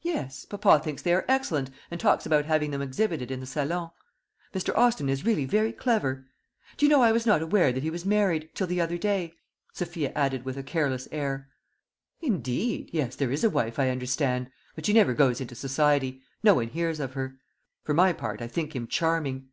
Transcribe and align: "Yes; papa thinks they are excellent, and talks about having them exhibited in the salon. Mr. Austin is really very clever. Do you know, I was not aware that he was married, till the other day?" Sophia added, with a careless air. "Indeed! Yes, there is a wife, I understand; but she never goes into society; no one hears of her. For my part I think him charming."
"Yes; 0.00 0.46
papa 0.46 0.80
thinks 0.82 1.02
they 1.02 1.12
are 1.12 1.26
excellent, 1.28 1.68
and 1.90 2.00
talks 2.00 2.24
about 2.24 2.46
having 2.46 2.70
them 2.70 2.80
exhibited 2.80 3.30
in 3.30 3.40
the 3.40 3.46
salon. 3.46 3.90
Mr. 4.54 4.74
Austin 4.74 5.10
is 5.10 5.26
really 5.26 5.44
very 5.44 5.70
clever. 5.70 6.24
Do 6.78 6.86
you 6.86 6.88
know, 6.90 7.02
I 7.02 7.12
was 7.12 7.26
not 7.26 7.42
aware 7.42 7.70
that 7.70 7.82
he 7.82 7.90
was 7.90 8.06
married, 8.06 8.48
till 8.54 8.66
the 8.66 8.80
other 8.80 8.96
day?" 8.96 9.34
Sophia 9.74 10.12
added, 10.16 10.46
with 10.46 10.56
a 10.56 10.62
careless 10.62 11.08
air. 11.12 11.50
"Indeed! 12.22 12.88
Yes, 12.94 13.16
there 13.16 13.30
is 13.30 13.44
a 13.44 13.50
wife, 13.50 13.78
I 13.78 13.90
understand; 13.90 14.50
but 14.74 14.86
she 14.86 14.94
never 14.94 15.12
goes 15.12 15.42
into 15.42 15.54
society; 15.54 16.22
no 16.42 16.54
one 16.54 16.68
hears 16.68 16.98
of 16.98 17.12
her. 17.12 17.36
For 17.84 17.92
my 17.92 18.14
part 18.14 18.40
I 18.40 18.46
think 18.48 18.74
him 18.74 18.86
charming." 18.86 19.48